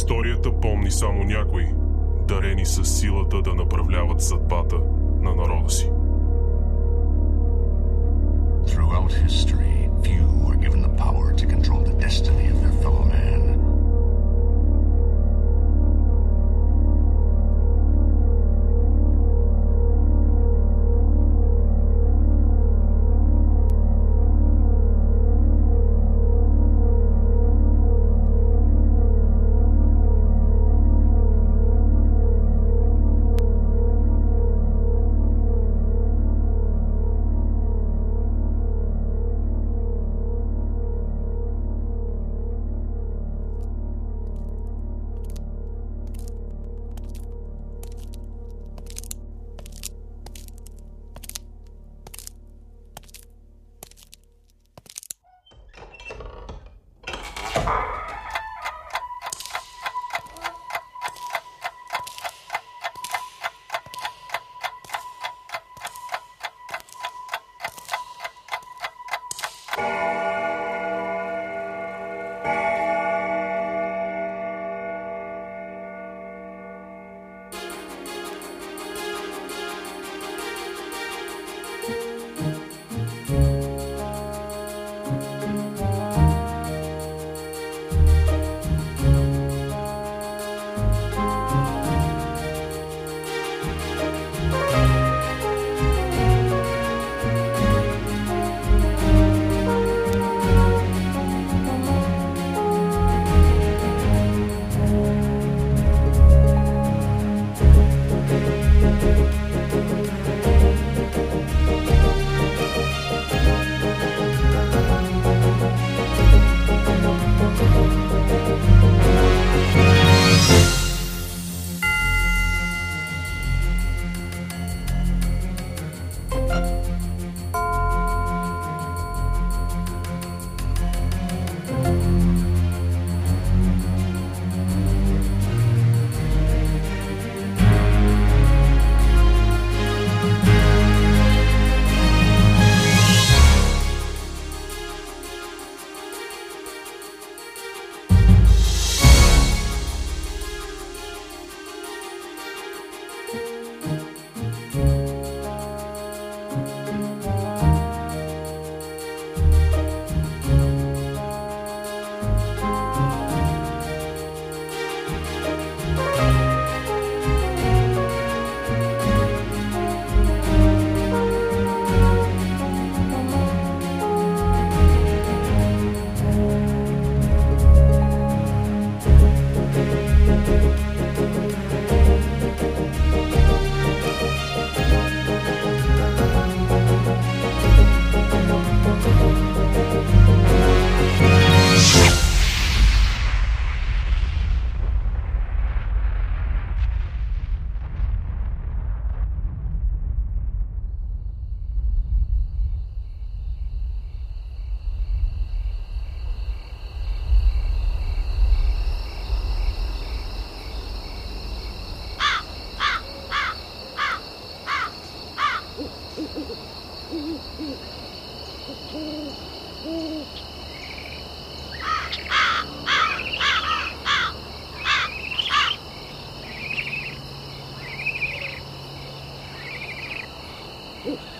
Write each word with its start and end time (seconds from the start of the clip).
Историята 0.00 0.60
помни 0.60 0.90
само 0.90 1.24
някои, 1.24 1.66
дарени 2.28 2.66
с 2.66 2.84
силата 2.84 3.42
да 3.42 3.54
направляват 3.54 4.22
съдбата 4.22 4.76
на 5.20 5.34
народа 5.34 5.70
си. 5.70 5.90
Throughout 8.66 9.12
history, 9.26 9.90
few 10.02 10.24
were 10.46 10.60
given 10.64 10.80
the 10.88 10.94
power 11.04 11.26
to 11.40 11.44
control 11.54 11.80
the 11.90 11.96
destiny 12.06 12.46
of 12.52 12.56
their 12.62 12.76
fellow 12.82 13.04
man. 13.14 13.69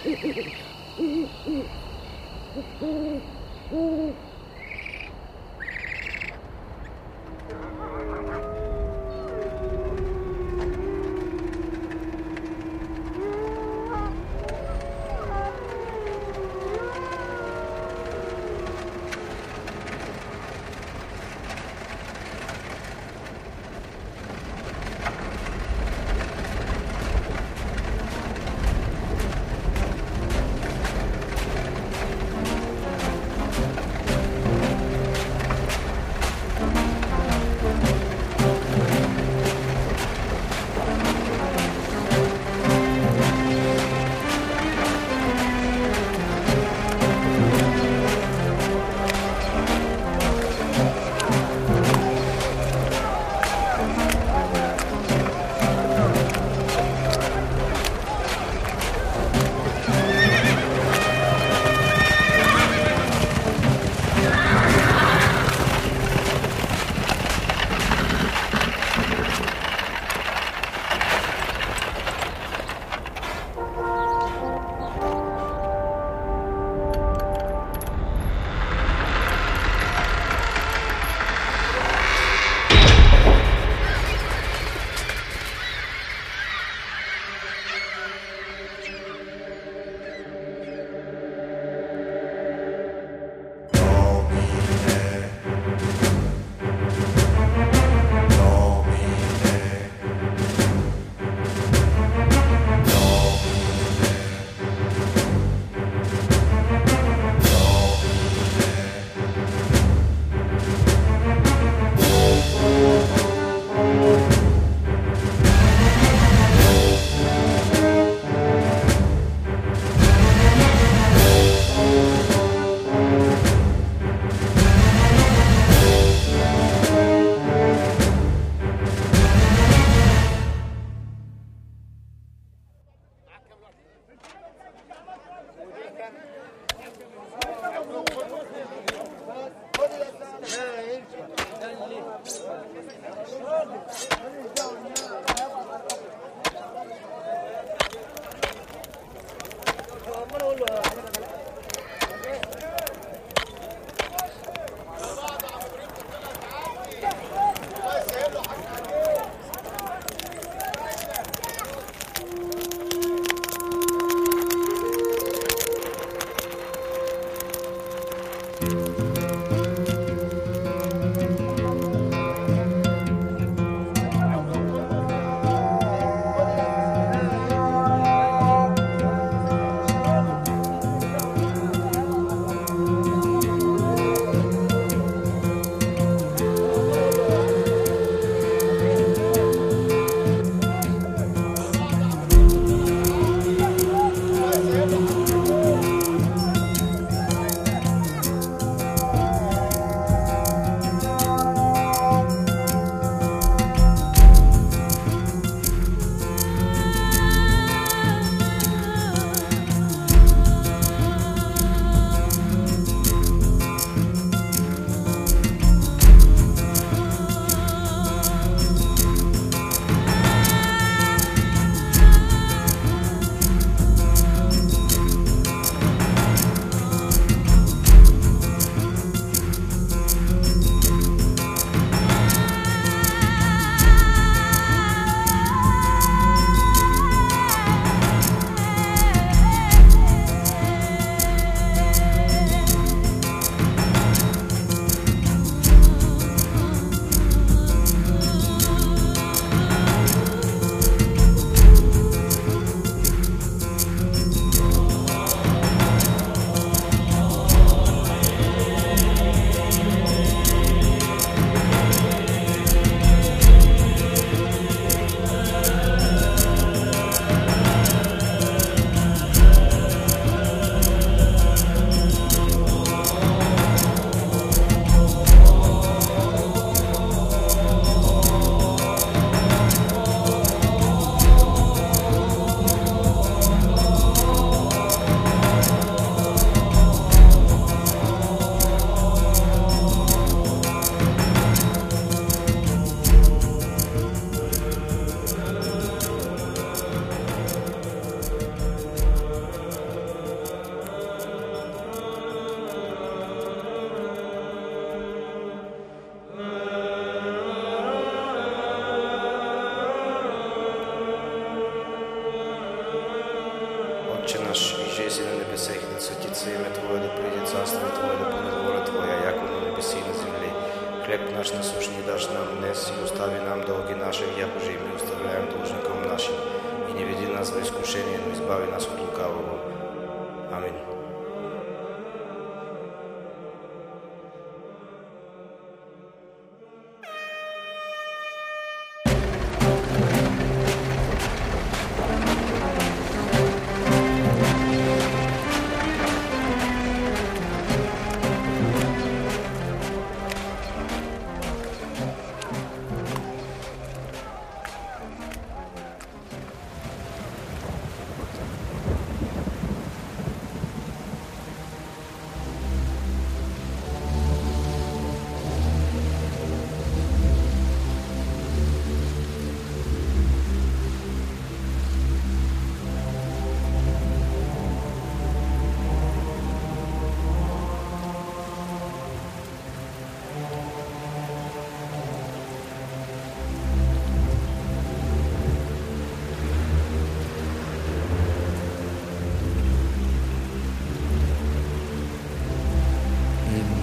Mm-hmm. 0.04 0.50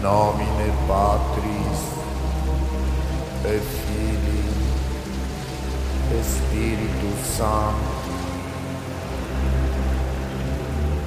nomine 0.08 0.72
Patris 0.88 1.80
e 3.44 3.60
Filii 3.60 4.56
e 6.12 6.24
Spiritus 6.24 7.36
Sancti. 7.36 8.16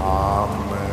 Amen. 0.01 0.90